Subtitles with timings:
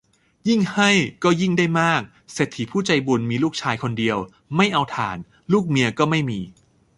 [0.47, 0.89] ยิ่งให้
[1.23, 2.01] ก็ยิ่งได้มาก
[2.33, 4.17] เศรษฐีผู้ใจบุญมีลูกชายคนเดียว
[4.55, 5.17] ไม่เอาถ่าน
[5.51, 6.39] ลูกเมียก็ไม่มี